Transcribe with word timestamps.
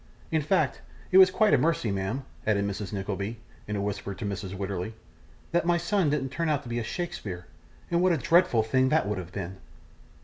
In 0.31 0.41
fact, 0.41 0.81
it 1.11 1.19
was 1.19 1.29
quite 1.29 1.53
a 1.53 1.59
mercy, 1.59 1.91
ma'am,' 1.91 2.23
added 2.47 2.65
Mrs. 2.65 2.91
Nickleby, 2.91 3.39
in 3.67 3.75
a 3.75 3.81
whisper 3.83 4.15
to 4.15 4.25
Mrs. 4.25 4.51
Wititterly, 4.57 4.95
'that 5.51 5.63
my 5.67 5.77
son 5.77 6.09
didn't 6.09 6.29
turn 6.29 6.49
out 6.49 6.63
to 6.63 6.69
be 6.69 6.79
a 6.79 6.83
Shakespeare, 6.83 7.45
and 7.91 8.01
what 8.01 8.11
a 8.11 8.17
dreadful 8.17 8.63
thing 8.63 8.89
that 8.89 9.07
would 9.07 9.19
have 9.19 9.31
been! 9.31 9.57